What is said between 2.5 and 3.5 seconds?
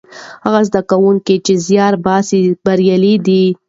بریالي دي.